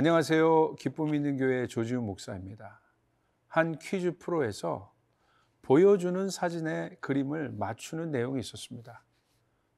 안녕하세요. 0.00 0.76
기쁨 0.76 1.14
있는 1.14 1.36
교회 1.36 1.66
조지훈 1.66 2.06
목사입니다. 2.06 2.80
한 3.48 3.78
퀴즈 3.78 4.16
프로에서 4.16 4.94
보여주는 5.60 6.30
사진의 6.30 6.96
그림을 7.02 7.50
맞추는 7.50 8.10
내용이 8.10 8.40
있었습니다. 8.40 9.04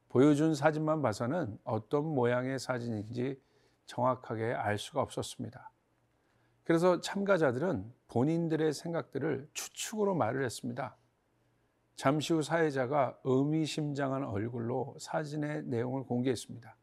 보여준 0.08 0.54
사진만 0.54 1.02
봐서는 1.02 1.58
어떤 1.64 2.04
모양의 2.04 2.60
사진인지 2.60 3.42
정확하게 3.86 4.52
알 4.52 4.78
수가 4.78 5.02
없었습니다. 5.02 5.72
그래서 6.62 7.00
참가자들은 7.00 7.92
본인들의 8.06 8.74
생각들을 8.74 9.50
추측으로 9.54 10.14
말을 10.14 10.44
했습니다. 10.44 10.96
잠시 11.96 12.32
후 12.32 12.42
사회자가 12.42 13.18
의미심장한 13.24 14.22
얼굴로 14.22 14.94
사진의 15.00 15.64
내용을 15.64 16.04
공개했습니다. 16.04 16.76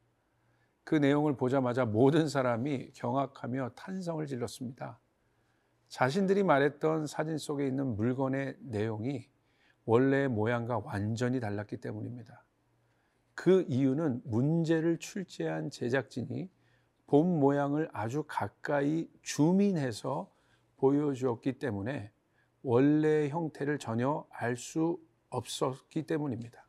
그 0.89 0.95
내용을 0.95 1.37
보자마자 1.37 1.85
모든 1.85 2.27
사람이 2.27 2.93
경악하며 2.93 3.73
탄성을 3.75 4.25
질렀습니다. 4.25 4.99
자신들이 5.87 6.41
말했던 6.41 7.05
사진 7.05 7.37
속에 7.37 7.67
있는 7.67 7.95
물건의 7.95 8.57
내용이 8.59 9.29
원래의 9.85 10.29
모양과 10.29 10.81
완전히 10.83 11.39
달랐기 11.39 11.77
때문입니다. 11.77 12.43
그 13.35 13.67
이유는 13.67 14.23
문제를 14.25 14.97
출제한 14.97 15.69
제작진이 15.69 16.49
본 17.05 17.39
모양을 17.39 17.87
아주 17.93 18.23
가까이 18.27 19.07
주민해서 19.21 20.27
보여주었기 20.77 21.59
때문에 21.59 22.11
원래의 22.63 23.29
형태를 23.29 23.77
전혀 23.77 24.25
알 24.31 24.57
수 24.57 24.99
없었기 25.29 26.07
때문입니다. 26.07 26.68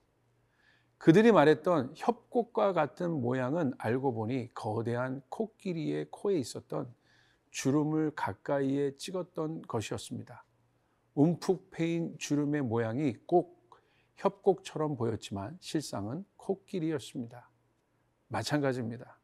그들이 1.00 1.32
말했던 1.32 1.94
협곡과 1.96 2.74
같은 2.74 3.10
모양은 3.22 3.72
알고 3.78 4.12
보니 4.12 4.52
거대한 4.52 5.22
코끼리의 5.30 6.08
코에 6.10 6.36
있었던 6.36 6.94
주름을 7.50 8.10
가까이에 8.14 8.98
찍었던 8.98 9.62
것이었습니다. 9.62 10.44
움푹 11.14 11.70
패인 11.70 12.18
주름의 12.18 12.60
모양이 12.60 13.14
꼭 13.24 13.80
협곡처럼 14.16 14.96
보였지만 14.96 15.56
실상은 15.58 16.26
코끼리였습니다. 16.36 17.48
마찬가지입니다. 18.28 19.18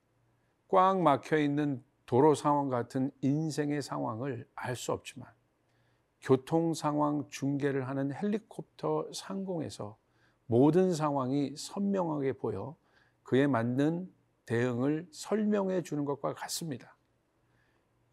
꽉 0.69 1.03
막혀 1.03 1.37
있는 1.37 1.85
도로 2.07 2.35
상황 2.35 2.71
같은 2.71 3.11
인생의 3.21 3.83
상황을 3.83 4.49
알 4.55 4.77
수 4.77 4.93
없지만 4.93 5.29
교통 6.23 6.73
상황 6.73 7.29
중계를 7.29 7.87
하는 7.87 8.15
헬리콥터 8.15 9.13
상공에서 9.13 9.99
모든 10.47 10.95
상황이 10.95 11.55
선명하게 11.57 12.35
보여 12.35 12.77
그에 13.23 13.47
맞는 13.47 14.11
대응을 14.47 15.09
설명해 15.11 15.83
주는 15.83 16.05
것과 16.05 16.35
같습니다. 16.35 16.97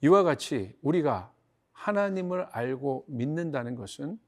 이와 0.02 0.24
같이 0.24 0.76
우리가 0.82 1.32
하나님을 1.72 2.46
알고 2.52 3.06
믿는다는 3.08 3.76
것은 3.76 4.20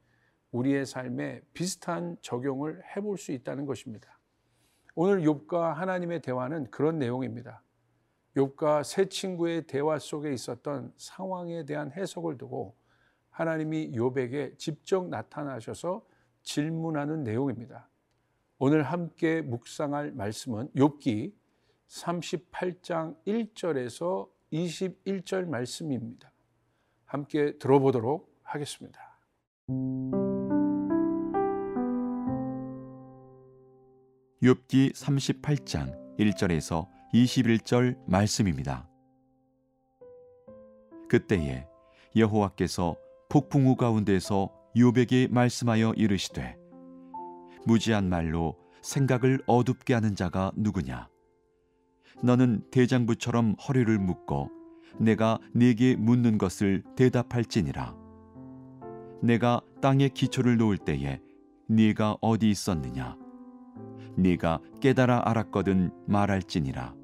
우리의 0.51 0.85
삶에 0.85 1.41
비슷한 1.53 2.17
적용을 2.21 2.81
해볼 2.95 3.17
수 3.17 3.31
있다는 3.31 3.65
것입니다. 3.65 4.17
오늘 4.93 5.21
욥과 5.21 5.73
하나님의 5.73 6.21
대화는 6.21 6.71
그런 6.71 6.97
내용입니다. 6.99 7.61
욥과 8.37 8.83
세 8.83 9.09
친구의 9.09 9.67
대화 9.67 9.99
속에 9.99 10.31
있었던 10.31 10.93
상황에 10.97 11.65
대한 11.65 11.91
해석을 11.91 12.37
두고 12.37 12.75
하나님이 13.29 13.91
욥에게 13.91 14.57
직접 14.57 15.09
나타나셔서 15.09 16.05
질문하는 16.43 17.23
내용입니다. 17.23 17.89
오늘 18.57 18.83
함께 18.83 19.41
묵상할 19.41 20.13
말씀은 20.13 20.69
욥기 20.77 21.33
38장 21.89 23.17
1절에서 23.27 24.29
21절 24.53 25.45
말씀입니다. 25.45 26.31
함께 27.03 27.57
들어보도록 27.57 28.33
하겠습니다. 28.43 29.19
욥기 34.41 34.93
38장 34.93 36.17
1절에서 36.17 36.87
21절 37.13 37.97
말씀입니다. 38.07 38.87
그때에 41.09 41.67
여호와께서 42.15 42.95
폭풍우 43.27 43.75
가운데서 43.75 44.49
욥에게 44.77 45.29
말씀하여 45.29 45.91
이르시되 45.97 46.64
무지한 47.65 48.09
말로 48.09 48.55
생각을 48.81 49.41
어둡게 49.47 49.93
하는 49.93 50.15
자가 50.15 50.51
누구냐? 50.55 51.09
너는 52.23 52.63
대장부처럼 52.71 53.55
허리를 53.67 53.97
묶고 53.99 54.49
내가 54.99 55.39
네게 55.53 55.95
묻는 55.97 56.37
것을 56.37 56.83
대답할지니라. 56.95 57.95
내가 59.21 59.61
땅에 59.81 60.07
기초를 60.07 60.57
놓을 60.57 60.77
때에 60.77 61.19
네가 61.67 62.17
어디 62.21 62.49
있었느냐? 62.49 63.17
네가 64.15 64.59
깨달아 64.79 65.23
알았거든 65.25 65.91
말할지니라. 66.07 66.95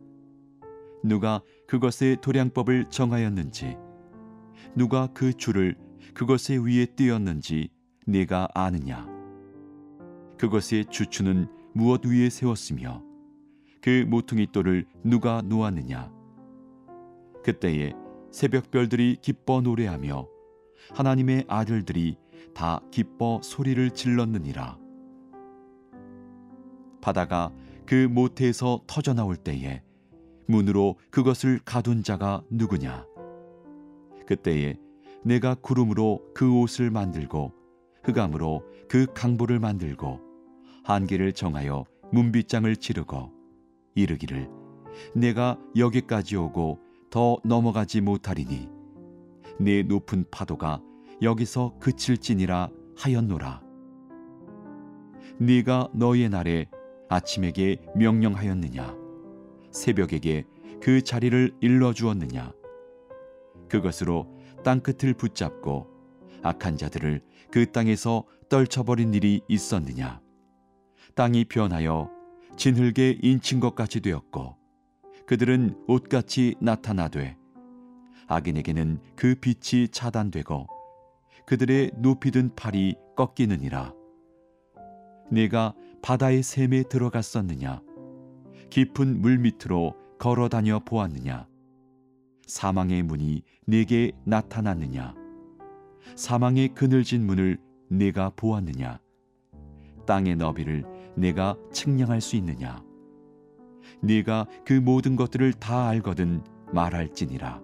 누가 1.03 1.41
그것의 1.67 2.17
도량법을 2.21 2.85
정하였는지 2.89 3.75
누가 4.75 5.07
그 5.07 5.33
줄을 5.33 5.75
그것의 6.13 6.65
위에 6.65 6.85
띄었는지 6.85 7.69
네가 8.05 8.49
아느냐 8.53 9.20
그것의 10.41 10.85
주추는 10.89 11.47
무엇 11.71 12.03
위에 12.03 12.31
세웠으며 12.31 13.03
그 13.79 14.05
모퉁이 14.07 14.47
돌을 14.51 14.87
누가 15.03 15.43
놓았느냐? 15.43 16.11
그때에 17.43 17.93
새벽별들이 18.31 19.17
기뻐 19.21 19.61
노래하며 19.61 20.27
하나님의 20.95 21.45
아들들이 21.47 22.17
다 22.55 22.81
기뻐 22.89 23.39
소리를 23.43 23.91
질렀느니라. 23.91 24.79
바다가 27.01 27.53
그 27.85 28.07
모태에서 28.09 28.81
터져 28.87 29.13
나올 29.13 29.35
때에 29.35 29.83
문으로 30.47 30.95
그것을 31.11 31.59
가둔 31.63 32.01
자가 32.01 32.41
누구냐? 32.49 33.05
그때에 34.25 34.79
내가 35.23 35.53
구름으로 35.53 36.31
그 36.33 36.51
옷을 36.51 36.89
만들고 36.89 37.53
흑암으로 38.05 38.63
그 38.89 39.05
강보를 39.13 39.59
만들고 39.59 40.30
한계를 40.83 41.33
정하여 41.33 41.85
문빗장을 42.11 42.75
치르고 42.75 43.31
이르기를 43.95 44.49
내가 45.15 45.59
여기까지 45.75 46.35
오고 46.35 46.79
더 47.09 47.37
넘어가지 47.43 48.01
못하리니 48.01 48.69
내 49.59 49.83
높은 49.83 50.25
파도가 50.31 50.81
여기서 51.21 51.75
그칠지니라 51.79 52.69
하였노라. 52.97 53.61
네가 55.39 55.89
너의 55.93 56.29
날에 56.29 56.67
아침에게 57.09 57.77
명령하였느냐? 57.95 58.95
새벽에게 59.71 60.45
그 60.81 61.03
자리를 61.03 61.55
일러 61.61 61.93
주었느냐? 61.93 62.53
그것으로 63.69 64.27
땅끝을 64.63 65.13
붙잡고 65.13 65.87
악한 66.43 66.77
자들을 66.77 67.21
그 67.51 67.71
땅에서 67.71 68.25
떨쳐버린 68.49 69.13
일이 69.13 69.41
있었느냐 69.47 70.21
땅이 71.15 71.45
변하여 71.45 72.09
진흙에 72.57 73.19
인친 73.21 73.59
것 73.59 73.75
같이 73.75 74.01
되었고 74.01 74.55
그들은 75.25 75.75
옷같이 75.87 76.55
나타나되 76.59 77.37
악인에게는 78.27 78.99
그 79.15 79.35
빛이 79.35 79.89
차단되고 79.89 80.67
그들의 81.45 81.91
높이 81.97 82.31
든 82.31 82.53
팔이 82.55 82.95
꺾이느니라. 83.15 83.93
네가 85.31 85.73
바다의 86.01 86.43
샘에 86.43 86.83
들어갔었느냐? 86.83 87.81
깊은 88.69 89.21
물 89.21 89.37
밑으로 89.37 89.95
걸어 90.17 90.49
다녀 90.49 90.79
보았느냐? 90.79 91.47
사망의 92.47 93.03
문이 93.03 93.43
네게 93.65 94.11
나타났느냐? 94.25 95.15
사망의 96.15 96.69
그늘진 96.69 97.25
문을 97.25 97.57
네가 97.89 98.31
보았느냐? 98.35 98.99
땅의 100.05 100.35
너비를 100.35 100.85
네가 101.15 101.57
측량할 101.71 102.21
수 102.21 102.35
있느냐? 102.37 102.83
네가 104.01 104.47
그 104.65 104.73
모든 104.73 105.15
것들을 105.15 105.53
다 105.53 105.87
알거든 105.87 106.43
말할지니라. 106.73 107.61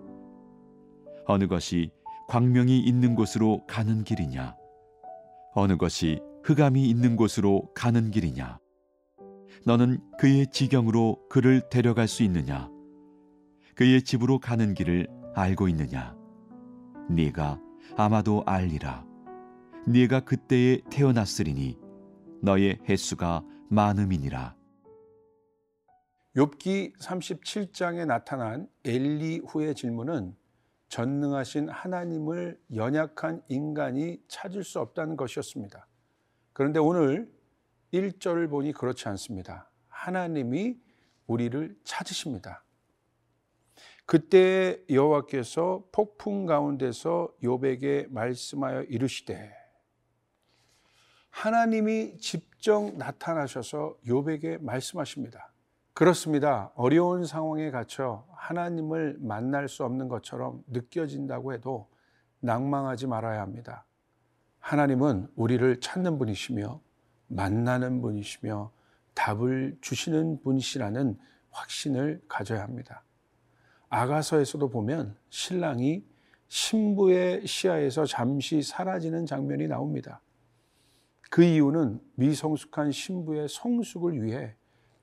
어느 1.25 1.47
것이 1.47 1.91
광명이 2.27 2.79
있는 2.79 3.15
곳으로 3.15 3.65
가는 3.67 4.03
길이냐? 4.03 4.55
어느 5.53 5.77
것이 5.77 6.19
흑암이 6.43 6.87
있는 6.89 7.15
곳으로 7.15 7.69
가는 7.73 8.11
길이냐? 8.11 8.59
너는 9.65 9.99
그의 10.17 10.47
지경으로 10.51 11.27
그를 11.29 11.61
데려갈 11.69 12.07
수 12.07 12.23
있느냐? 12.23 12.69
그의 13.75 14.01
집으로 14.03 14.39
가는 14.39 14.73
길을 14.73 15.07
알고 15.35 15.67
있느냐? 15.69 16.15
네가 17.09 17.59
아마도 17.95 18.43
알리라. 18.45 19.05
네가 19.85 20.21
그때에 20.21 20.81
태어났으리니 20.89 21.77
너의 22.41 22.79
횟수가 22.87 23.43
많음이니라 23.69 24.55
욥기 26.35 26.95
37장에 26.99 28.05
나타난 28.05 28.69
엘리후의 28.85 29.73
질문은 29.73 30.35
전능하신 30.89 31.69
하나님을 31.69 32.59
연약한 32.75 33.41
인간이 33.49 34.21
찾을 34.27 34.63
수 34.63 34.79
없다는 34.79 35.17
것이었습니다. 35.17 35.87
그런데 36.53 36.79
오늘 36.79 37.29
1절을 37.91 38.49
보니 38.49 38.73
그렇지 38.73 39.07
않습니다. 39.09 39.69
하나님이 39.87 40.77
우리를 41.25 41.75
찾으십니다. 41.83 42.63
그때 44.05 44.79
여호와께서 44.89 45.85
폭풍 45.91 46.45
가운데서 46.45 47.33
욥에게 47.43 48.11
말씀하여 48.11 48.83
이르시되 48.83 49.56
하나님이 51.37 52.17
직접 52.17 52.95
나타나셔서 52.97 53.95
욥에게 54.07 54.59
말씀하십니다. 54.59 55.51
그렇습니다. 55.93 56.71
어려운 56.73 57.25
상황에 57.25 57.69
갇혀 57.69 58.25
하나님을 58.33 59.17
만날 59.19 59.69
수 59.69 59.85
없는 59.85 60.07
것처럼 60.07 60.63
느껴진다고 60.65 61.53
해도 61.53 61.89
낭망하지 62.39 63.05
말아야 63.05 63.41
합니다. 63.41 63.85
하나님은 64.57 65.27
우리를 65.35 65.79
찾는 65.79 66.17
분이시며 66.17 66.81
만나는 67.27 68.01
분이시며 68.01 68.71
답을 69.13 69.77
주시는 69.81 70.41
분이시라는 70.41 71.19
확신을 71.51 72.19
가져야 72.27 72.63
합니다. 72.63 73.03
아가서에서도 73.89 74.69
보면 74.69 75.15
신랑이 75.29 76.03
신부의 76.47 77.45
시야에서 77.45 78.05
잠시 78.05 78.63
사라지는 78.63 79.27
장면이 79.27 79.67
나옵니다. 79.67 80.19
그 81.29 81.43
이유는 81.43 81.99
미성숙한 82.15 82.91
신부의 82.91 83.49
성숙을 83.49 84.23
위해 84.23 84.55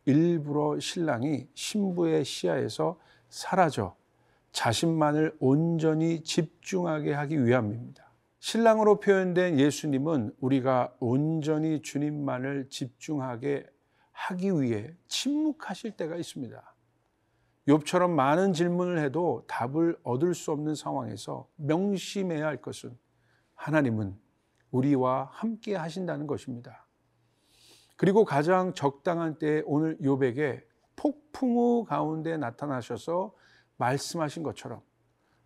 일부러 0.06 0.79
신랑이 0.79 1.49
신부의 1.55 2.25
시야에서 2.25 2.99
사라져 3.29 3.97
자신만을 4.53 5.37
온전히 5.41 6.23
집중하게 6.23 7.12
하기 7.12 7.44
위함입니다. 7.44 8.05
신랑으로 8.38 9.00
표현된 9.00 9.59
예수님은 9.59 10.35
우리가 10.41 10.94
온전히 11.00 11.81
주님만을 11.82 12.69
집중하게 12.69 13.67
하기 14.12 14.61
위해 14.61 14.94
침묵하실 15.09 15.93
때가 15.93 16.17
있습니다. 16.17 16.75
욥처럼 17.67 18.11
많은 18.11 18.53
질문을 18.53 18.99
해도 18.99 19.44
답을 19.49 19.99
얻을 20.03 20.35
수 20.35 20.53
없는 20.53 20.75
상황에서 20.75 21.49
명심해야 21.56 22.47
할 22.47 22.59
것은 22.59 22.97
하나님은 23.55 24.24
우리와 24.75 25.29
함께 25.31 25.76
하신다는 25.76 26.26
것입니다. 26.26 26.85
그리고 27.97 28.25
가장 28.25 28.75
적당한 28.75 29.38
때에 29.38 29.62
오늘 29.67 29.97
욥에게 29.99 30.65
폭풍우 30.97 31.85
가운데 31.85 32.37
나타나셔서 32.37 33.32
말씀하신 33.76 34.43
것처럼 34.43 34.81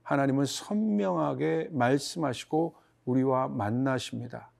하나님은 0.02 0.46
선명하게 0.46 1.68
말씀하시고 1.72 2.76
우리와 3.04 3.48
만나십니다. 3.48 4.50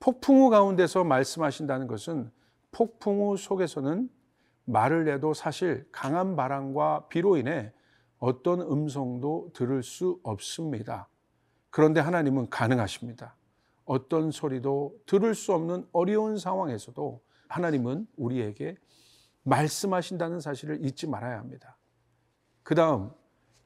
폭풍우 0.00 0.50
가운데서 0.50 1.04
말씀하신다는 1.04 1.86
것은 1.86 2.32
폭풍우 2.72 3.36
속에서는 3.36 4.10
말을 4.64 5.08
해도 5.08 5.34
사실 5.34 5.86
강한 5.92 6.34
바람과 6.34 7.06
비로 7.08 7.36
인해 7.36 7.72
어떤 8.18 8.60
음성도 8.60 9.50
들을 9.54 9.84
수 9.84 10.18
없습니다. 10.24 11.08
그런데 11.70 12.00
하나님은 12.00 12.50
가능하십니다. 12.50 13.36
어떤 13.84 14.30
소리도 14.30 14.96
들을 15.06 15.34
수 15.34 15.52
없는 15.52 15.86
어려운 15.92 16.38
상황에서도 16.38 17.20
하나님은 17.48 18.06
우리에게 18.16 18.76
말씀하신다는 19.42 20.40
사실을 20.40 20.84
잊지 20.84 21.06
말아야 21.06 21.38
합니다. 21.38 21.76
그 22.62 22.74
다음 22.74 23.10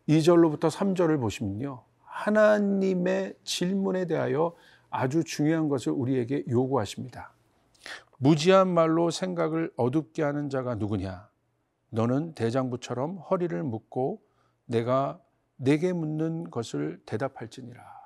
2절로부터 0.08 0.70
3절을 0.70 1.20
보시면요. 1.20 1.84
하나님의 2.02 3.34
질문에 3.44 4.06
대하여 4.06 4.54
아주 4.90 5.22
중요한 5.22 5.68
것을 5.68 5.92
우리에게 5.92 6.44
요구하십니다. 6.48 7.32
무지한 8.18 8.68
말로 8.68 9.10
생각을 9.10 9.72
어둡게 9.76 10.22
하는 10.22 10.48
자가 10.50 10.74
누구냐? 10.74 11.28
너는 11.90 12.34
대장부처럼 12.34 13.18
허리를 13.18 13.62
묶고 13.62 14.20
내가 14.66 15.20
내게 15.56 15.92
묻는 15.92 16.50
것을 16.50 17.00
대답할지니라. 17.06 17.97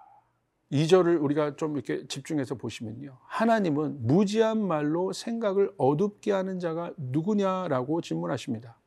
2절을 0.72 1.22
우리가 1.22 1.56
좀 1.56 1.76
이렇게 1.76 2.06
집중해서 2.06 2.54
보시면요. 2.54 3.18
하나님은 3.26 4.06
무지한 4.06 4.66
말로 4.66 5.12
생각을 5.12 5.72
어둡게 5.76 6.32
하는 6.32 6.58
자가 6.58 6.92
누구냐라고 6.96 8.00
질문하십니다. 8.00 8.78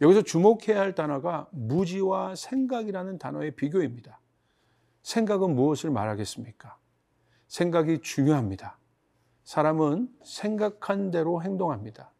여기서 0.00 0.22
주목해야 0.22 0.80
할 0.80 0.94
단어가 0.94 1.48
무지와 1.52 2.34
생각이라는 2.34 3.18
단어의 3.18 3.52
비교입니다. 3.52 4.20
생각은 5.02 5.54
무엇을 5.54 5.90
말하겠습니까? 5.90 6.76
생각이 7.46 8.00
중요합니다. 8.00 8.78
사람은 9.44 10.08
생각한 10.24 11.12
대로 11.12 11.40
행동합니다. 11.40 12.10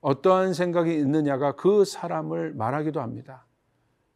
어떠한 0.00 0.54
생각이 0.54 0.94
있느냐가 0.94 1.56
그 1.56 1.84
사람을 1.84 2.54
말하기도 2.54 3.00
합니다. 3.00 3.44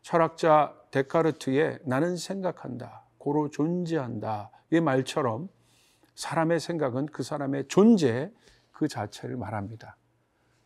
철학자 0.03 0.75
데카르트의 0.93 1.81
나는 1.85 2.17
생각한다, 2.17 3.08
고로 3.29 3.51
존재한다 3.51 4.51
이 4.71 4.81
말처럼 4.81 5.51
사람의 6.15 6.61
생각은 6.61 7.07
그 7.07 7.23
사람의 7.23 7.69
존재 7.69 8.33
그 8.73 8.89
자체를 8.89 9.37
말합니다. 9.37 9.99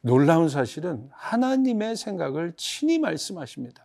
놀라운 0.00 0.48
사실은 0.48 1.08
하나님의 1.10 1.96
생각을 1.96 2.54
친히 2.56 3.00
말씀하십니다. 3.00 3.84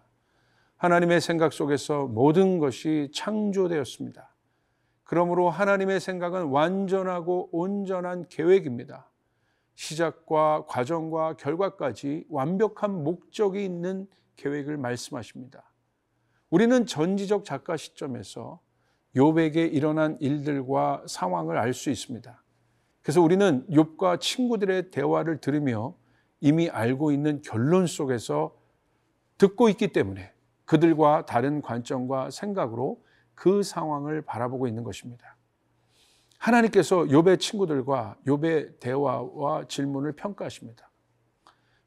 하나님의 0.78 1.22
생각 1.22 1.54
속에서 1.54 2.06
모든 2.06 2.60
것이 2.60 3.10
창조되었습니다. 3.16 4.36
그러므로 5.04 5.50
하나님의 5.50 6.00
생각은 6.00 6.46
완전하고 6.46 7.50
온전한 7.52 8.28
계획입니다. 8.30 9.10
시작과 9.74 10.66
과정과 10.68 11.38
결과까지 11.38 12.26
완벽한 12.30 13.04
목적이 13.04 13.66
있는 13.66 14.07
계획을 14.36 14.78
말씀하십니다. 14.78 15.64
우리는 16.52 16.86
전지적 16.86 17.44
작가 17.44 17.76
시점에서 17.76 18.60
욥에게 19.18 19.74
일어난 19.74 20.16
일들과 20.19 21.04
상황을 21.07 21.57
알 21.57 21.74
수 21.74 21.90
있습니다. 21.90 22.44
그래서 23.02 23.21
우리는 23.21 23.66
욥과 23.68 24.19
친구들의 24.19 24.92
대화를 24.92 25.40
들으며 25.40 25.95
이미 26.40 26.69
알고 26.69 27.12
있는 27.12 27.42
결론 27.42 27.88
속에서 27.88 28.56
듣고 29.38 29.69
있기 29.69 29.92
때문에 29.92 30.31
그들과 30.66 31.26
다른 31.26 31.62
관점과 31.62 32.30
생각으로 32.30 33.02
그 33.33 33.64
상황을 33.64 34.21
바라보고 34.21 34.68
있는 34.68 34.83
것입니다. 34.83 35.36
하나님께서 36.38 36.97
욥의 37.06 37.40
친구들과 37.40 38.18
욥의 38.28 38.80
대화와 38.80 39.66
질문을 39.68 40.12
평가하십니다. 40.12 40.92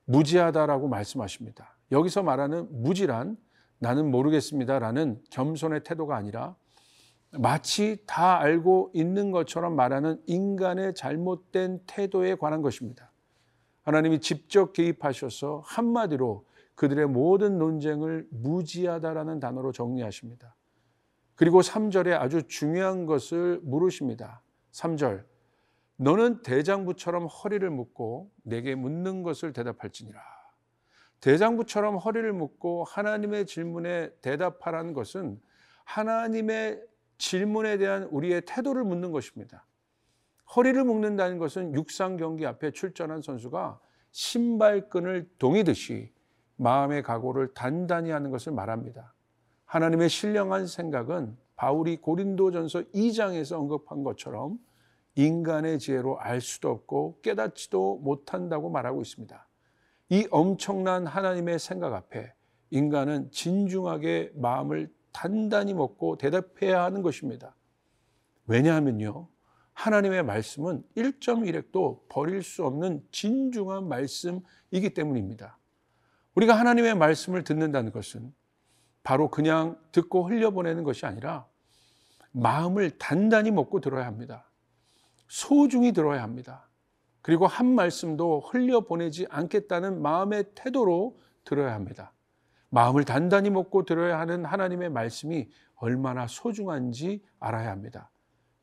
무지하다라고 0.06 0.88
말씀하십니다. 0.88 1.76
여기서 1.92 2.22
말하는 2.22 2.66
무지란 2.82 3.36
나는 3.78 4.10
모르겠습니다라는 4.10 5.22
겸손의 5.30 5.84
태도가 5.84 6.16
아니라 6.16 6.56
마치 7.32 8.02
다 8.06 8.40
알고 8.40 8.90
있는 8.92 9.30
것처럼 9.30 9.76
말하는 9.76 10.20
인간의 10.26 10.94
잘못된 10.94 11.82
태도에 11.86 12.34
관한 12.34 12.62
것입니다. 12.62 13.10
하나님이 13.82 14.20
직접 14.20 14.72
개입하셔서 14.72 15.62
한마디로 15.64 16.44
그들의 16.74 17.06
모든 17.06 17.58
논쟁을 17.58 18.26
무지하다라는 18.30 19.38
단어로 19.38 19.72
정리하십니다. 19.72 20.56
그리고 21.34 21.60
3절에 21.60 22.12
아주 22.18 22.46
중요한 22.46 23.06
것을 23.06 23.60
물으십니다. 23.62 24.42
3절. 24.72 25.24
너는 25.96 26.42
대장부처럼 26.42 27.26
허리를 27.26 27.68
묶고 27.70 28.30
내게 28.42 28.74
묻는 28.74 29.22
것을 29.22 29.52
대답할지니라. 29.52 30.20
대장부처럼 31.20 31.96
허리를 31.96 32.32
묶고 32.32 32.84
하나님의 32.84 33.46
질문에 33.46 34.10
대답하라는 34.22 34.94
것은 34.94 35.40
하나님의 35.84 36.80
질문에 37.20 37.76
대한 37.76 38.04
우리의 38.04 38.42
태도를 38.46 38.82
묻는 38.82 39.12
것입니다. 39.12 39.66
허리를 40.56 40.82
묶는다는 40.82 41.38
것은 41.38 41.74
육상 41.74 42.16
경기 42.16 42.46
앞에 42.46 42.72
출전한 42.72 43.20
선수가 43.20 43.78
신발끈을 44.10 45.28
동이듯이 45.38 46.12
마음의 46.56 47.02
각오를 47.02 47.52
단단히 47.54 48.10
하는 48.10 48.30
것을 48.30 48.52
말합니다. 48.52 49.14
하나님의 49.66 50.08
신령한 50.08 50.66
생각은 50.66 51.36
바울이 51.56 51.98
고린도전서 51.98 52.80
2장에서 52.94 53.58
언급한 53.58 54.02
것처럼 54.02 54.58
인간의 55.14 55.78
지혜로 55.78 56.18
알 56.18 56.40
수도 56.40 56.70
없고 56.70 57.20
깨닫지도 57.22 57.98
못한다고 58.02 58.70
말하고 58.70 59.02
있습니다. 59.02 59.46
이 60.08 60.26
엄청난 60.30 61.06
하나님의 61.06 61.58
생각 61.58 61.92
앞에 61.92 62.32
인간은 62.70 63.30
진중하게 63.30 64.32
마음을 64.34 64.90
단단히 65.12 65.74
먹고 65.74 66.16
대답해야 66.16 66.82
하는 66.82 67.02
것입니다. 67.02 67.54
왜냐하면요. 68.46 69.28
하나님의 69.72 70.22
말씀은 70.24 70.82
1.1핵도 70.96 72.00
버릴 72.08 72.42
수 72.42 72.66
없는 72.66 73.02
진중한 73.12 73.88
말씀이기 73.88 74.92
때문입니다. 74.94 75.58
우리가 76.34 76.54
하나님의 76.54 76.96
말씀을 76.96 77.44
듣는다는 77.44 77.92
것은 77.92 78.32
바로 79.02 79.30
그냥 79.30 79.78
듣고 79.92 80.28
흘려보내는 80.28 80.84
것이 80.84 81.06
아니라 81.06 81.46
마음을 82.32 82.90
단단히 82.98 83.50
먹고 83.50 83.80
들어야 83.80 84.06
합니다. 84.06 84.50
소중히 85.28 85.92
들어야 85.92 86.22
합니다. 86.22 86.68
그리고 87.22 87.46
한 87.46 87.74
말씀도 87.74 88.40
흘려보내지 88.40 89.26
않겠다는 89.30 90.02
마음의 90.02 90.44
태도로 90.54 91.18
들어야 91.44 91.74
합니다. 91.74 92.12
마음을 92.70 93.04
단단히 93.04 93.50
먹고 93.50 93.84
들어야 93.84 94.18
하는 94.18 94.44
하나님의 94.44 94.90
말씀이 94.90 95.48
얼마나 95.74 96.26
소중한지 96.26 97.22
알아야 97.38 97.70
합니다. 97.70 98.10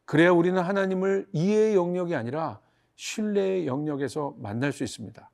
그래야 0.05 0.31
우리는 0.31 0.61
하나님을 0.61 1.27
이해의 1.33 1.75
영역이 1.75 2.15
아니라 2.15 2.61
신뢰의 2.95 3.67
영역에서 3.67 4.35
만날 4.39 4.71
수 4.71 4.83
있습니다. 4.83 5.29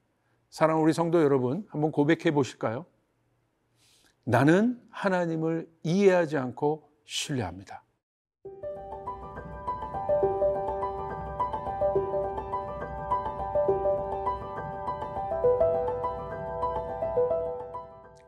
사랑 0.50 0.82
우리 0.82 0.94
성도 0.94 1.22
여러분, 1.22 1.66
한번 1.70 1.92
고백해 1.92 2.32
보실까요? 2.32 2.86
나는 4.24 4.82
하나님을 4.90 5.70
이해하지 5.84 6.38
않고 6.38 6.90
신뢰합니다. 7.06 7.83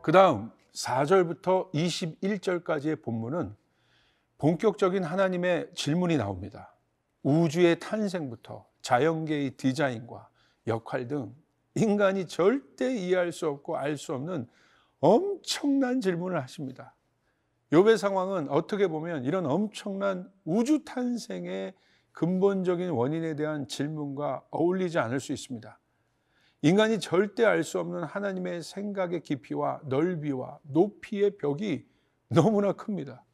그 0.06 0.12
다음 0.12 0.52
4절부터 0.72 1.72
21절까지의 1.72 3.02
본문은 3.02 3.56
본격적인 4.38 5.02
하나님의 5.02 5.70
질문이 5.74 6.16
나옵니다. 6.16 6.72
우주의 7.24 7.80
탄생부터 7.80 8.64
자연계의 8.82 9.56
디자인과 9.56 10.28
역할 10.68 11.08
등 11.08 11.34
인간이 11.74 12.28
절대 12.28 12.94
이해할 12.96 13.32
수 13.32 13.48
없고 13.48 13.78
알 13.78 13.96
수 13.96 14.14
없는 14.14 14.46
엄청난 15.00 16.00
질문을 16.00 16.40
하십니다. 16.40 16.94
욥의 17.72 17.96
상황은 17.96 18.48
어떻게 18.48 18.86
보면 18.86 19.24
이런 19.24 19.44
엄청난 19.44 20.30
우주 20.44 20.84
탄생의 20.84 21.74
근본적인 22.12 22.90
원인에 22.90 23.34
대한 23.34 23.66
질문과 23.66 24.44
어울리지 24.52 25.00
않을 25.00 25.18
수 25.18 25.32
있습니다. 25.32 25.76
인간이 26.62 26.98
절대 26.98 27.44
알 27.44 27.62
수 27.62 27.78
없는 27.78 28.04
하나님의 28.04 28.62
생각의 28.62 29.20
깊이와 29.22 29.80
넓이와 29.84 30.58
높이의 30.62 31.36
벽이 31.36 31.86
너무나 32.28 32.72
큽니다. 32.72 33.24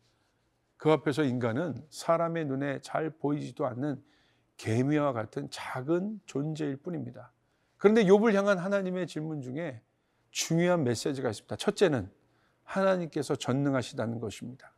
그 0.76 0.91
앞에서 0.91 1.23
인간은 1.23 1.76
사람의 1.91 2.47
눈에 2.47 2.81
잘 2.81 3.11
보이지도 3.11 3.67
않는 3.67 4.02
개미와 4.57 5.12
같은 5.12 5.49
작은 5.50 6.21
존재일 6.26 6.76
뿐입니다. 6.76 7.33
그런데 7.76 8.05
욥을 8.05 8.35
향한 8.35 8.59
하나님의 8.59 9.07
질문 9.07 9.41
중에 9.41 9.81
중요한 10.31 10.85
메시지가 10.85 11.31
있습니다. 11.31 11.57
첫째는 11.57 12.11
하나님께서 12.64 13.37
전능하시다는 13.37 14.19
것입니다. 14.21 14.75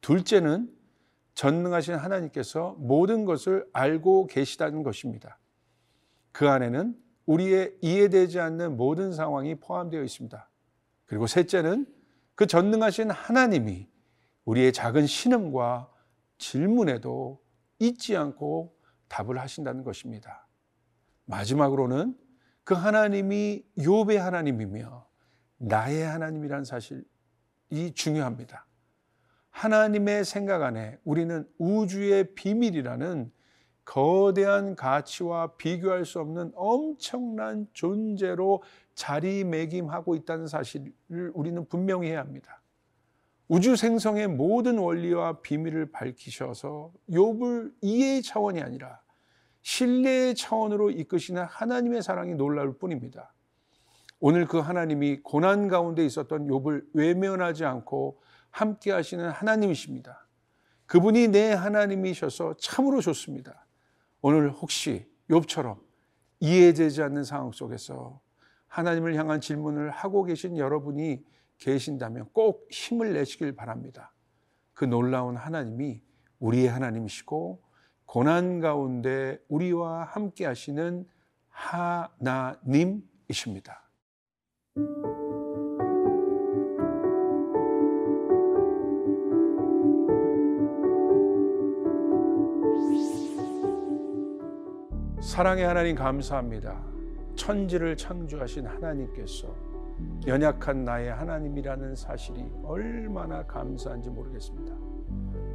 둘째는 0.00 0.74
전능하신 1.34 1.94
하나님께서 1.94 2.74
모든 2.78 3.24
것을 3.24 3.68
알고 3.72 4.26
계시다는 4.26 4.82
것입니다. 4.82 5.38
그 6.32 6.48
안에는 6.48 6.96
우리의 7.28 7.76
이해되지 7.82 8.40
않는 8.40 8.78
모든 8.78 9.12
상황이 9.12 9.54
포함되어 9.54 10.02
있습니다. 10.02 10.48
그리고 11.04 11.26
셋째는 11.26 11.86
그 12.34 12.46
전능하신 12.46 13.10
하나님이 13.10 13.86
우리의 14.46 14.72
작은 14.72 15.06
신음과 15.06 15.92
질문에도 16.38 17.42
잊지 17.80 18.16
않고 18.16 18.74
답을 19.08 19.38
하신다는 19.38 19.84
것입니다. 19.84 20.48
마지막으로는 21.26 22.16
그 22.64 22.72
하나님이 22.72 23.62
욥의 23.76 24.16
하나님이며 24.16 25.06
나의 25.58 26.04
하나님이라는 26.04 26.64
사실이 26.64 27.04
중요합니다. 27.94 28.66
하나님의 29.50 30.24
생각 30.24 30.62
안에 30.62 30.98
우리는 31.04 31.46
우주의 31.58 32.34
비밀이라는 32.34 33.30
거대한 33.88 34.76
가치와 34.76 35.52
비교할 35.56 36.04
수 36.04 36.20
없는 36.20 36.52
엄청난 36.54 37.66
존재로 37.72 38.62
자리매김하고 38.94 40.14
있다는 40.14 40.46
사실을 40.46 40.92
우리는 41.32 41.66
분명히 41.70 42.10
해야 42.10 42.20
합니다. 42.20 42.60
우주 43.48 43.76
생성의 43.76 44.28
모든 44.28 44.76
원리와 44.76 45.40
비밀을 45.40 45.90
밝히셔서 45.90 46.92
욥을 47.08 47.72
이해의 47.80 48.22
차원이 48.22 48.60
아니라 48.60 49.00
신뢰의 49.62 50.34
차원으로 50.34 50.90
이끄시는 50.90 51.44
하나님의 51.44 52.02
사랑이 52.02 52.34
놀라울 52.34 52.76
뿐입니다. 52.76 53.32
오늘 54.20 54.44
그 54.44 54.58
하나님이 54.58 55.20
고난 55.22 55.66
가운데 55.66 56.04
있었던 56.04 56.46
욥을 56.48 56.88
외면하지 56.92 57.64
않고 57.64 58.20
함께 58.50 58.92
하시는 58.92 59.30
하나님이십니다. 59.30 60.28
그분이 60.84 61.28
내 61.28 61.54
하나님이셔서 61.54 62.56
참으로 62.58 63.00
좋습니다. 63.00 63.64
오늘 64.20 64.50
혹시 64.50 65.08
욥처럼 65.30 65.78
이해되지 66.40 67.02
않는 67.02 67.24
상황 67.24 67.52
속에서 67.52 68.20
하나님을 68.66 69.14
향한 69.16 69.40
질문을 69.40 69.90
하고 69.90 70.24
계신 70.24 70.58
여러분이 70.58 71.24
계신다면 71.58 72.28
꼭 72.32 72.66
힘을 72.70 73.12
내시길 73.12 73.54
바랍니다. 73.54 74.12
그 74.72 74.84
놀라운 74.84 75.36
하나님이 75.36 76.02
우리의 76.38 76.68
하나님이시고 76.68 77.62
고난 78.06 78.60
가운데 78.60 79.38
우리와 79.48 80.04
함께 80.04 80.46
하시는 80.46 81.04
하나님이십니다. 81.50 83.90
사랑의 95.28 95.66
하나님 95.66 95.94
감사합니다. 95.94 96.80
천지를 97.34 97.94
창조하신 97.98 98.66
하나님께서 98.66 99.54
연약한 100.26 100.86
나의 100.86 101.12
하나님이라는 101.12 101.94
사실이 101.94 102.50
얼마나 102.64 103.44
감사한지 103.44 104.08
모르겠습니다. 104.08 104.74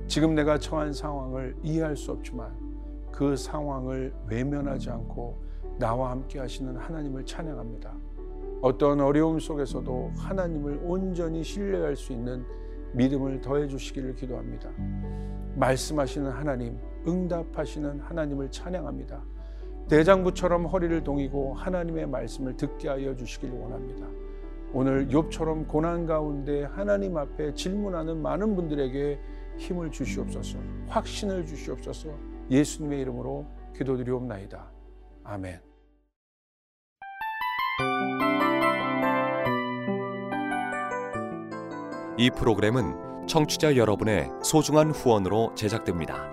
지금 0.05 0.35
내가 0.35 0.59
처한 0.59 0.93
상황을 0.93 1.55
이해할 1.63 1.97
수 1.97 2.11
없지만 2.11 2.55
그 3.11 3.35
상황을 3.35 4.13
외면하지 4.27 4.91
않고 4.91 5.41
나와 5.79 6.11
함께 6.11 6.37
하시는 6.37 6.77
하나님을 6.77 7.25
찬양합니다. 7.25 7.95
어떤 8.61 9.01
어려움 9.01 9.39
속에서도 9.39 10.11
하나님을 10.17 10.81
온전히 10.83 11.43
신뢰할 11.43 11.95
수 11.95 12.13
있는 12.13 12.45
믿음을 12.91 13.41
더해 13.41 13.67
주시기를 13.67 14.17
기도합니다. 14.17 14.69
말씀하시는 15.55 16.29
하나님, 16.29 16.77
응답하시는 17.07 18.01
하나님을 18.01 18.51
찬양합니다. 18.51 19.32
대장부처럼 19.89 20.65
허리를 20.65 21.03
동이고 21.03 21.53
하나님의 21.53 22.07
말씀을 22.07 22.55
듣게 22.57 22.89
하여 22.89 23.15
주시기를 23.15 23.53
원합니다. 23.57 24.07
오늘 24.73 25.07
욥처럼 25.07 25.67
고난 25.67 26.05
가운데 26.05 26.63
하나님 26.63 27.15
앞에 27.17 27.53
질문하는 27.53 28.21
많은 28.21 28.55
분들에게 28.55 29.19
힘을 29.57 29.91
주시옵소서, 29.91 30.57
확신을 30.87 31.45
주시옵소서. 31.45 32.09
예수님의 32.49 33.01
이름으로 33.01 33.45
기도드리옵나이다. 33.77 34.71
아멘. 35.23 35.59
이 42.17 42.29
프로그램은 42.31 43.27
청취자 43.27 43.75
여러분의 43.75 44.29
소중한 44.43 44.91
후원으로 44.91 45.53
제작됩니다. 45.55 46.32